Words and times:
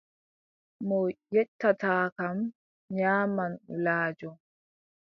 Mo 0.87 0.99
yettataa 1.33 2.05
kam, 2.17 2.37
nyaaman 2.95 3.53
wulaajo. 3.69 4.29